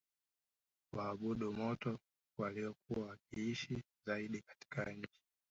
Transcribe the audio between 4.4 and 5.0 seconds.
katika